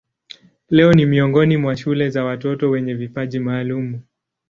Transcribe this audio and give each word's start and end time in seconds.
Leo 0.69 0.93
ni 0.93 1.05
miongoni 1.05 1.57
mwa 1.57 1.77
shule 1.77 2.09
za 2.09 2.23
watoto 2.23 2.69
wenye 2.69 2.93
vipaji 2.93 3.39
maalumu. 3.39 4.01